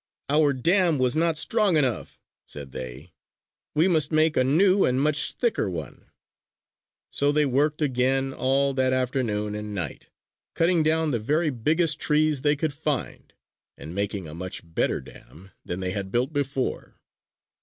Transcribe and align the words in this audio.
"Our 0.29 0.51
dam 0.53 0.97
was 0.97 1.15
not 1.15 1.37
strong 1.37 1.77
enough," 1.77 2.23
said 2.47 2.71
they; 2.71 3.13
"we 3.75 3.87
must 3.87 4.11
make 4.11 4.35
a 4.35 4.43
new 4.43 4.83
and 4.83 4.99
much 4.99 5.33
thicker 5.33 5.69
one." 5.69 6.09
So 7.11 7.31
they 7.31 7.45
worked 7.45 7.83
again 7.83 8.33
all 8.33 8.73
that 8.73 8.93
afternoon 8.93 9.53
and 9.53 9.75
night, 9.75 10.09
cutting 10.55 10.81
down 10.81 11.11
the 11.11 11.19
very 11.19 11.51
biggest 11.51 11.99
trees 11.99 12.41
they 12.41 12.55
could 12.55 12.73
find, 12.73 13.31
and 13.77 13.93
making 13.93 14.27
a 14.27 14.33
much 14.33 14.61
better 14.65 15.01
dam 15.01 15.51
than 15.63 15.81
they 15.81 15.91
had 15.91 16.11
built 16.11 16.33
before. 16.33 16.95